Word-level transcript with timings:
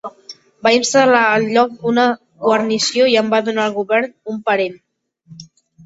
Va 0.67 0.71
instal·lar 0.75 1.19
al 1.33 1.45
lloc 1.59 1.85
una 1.93 2.07
guarnició 2.47 3.13
i 3.15 3.17
en 3.25 3.31
va 3.37 3.45
donar 3.51 3.71
el 3.71 3.79
govern 3.79 4.13
a 4.15 4.35
un 4.37 4.45
parent. 4.53 4.85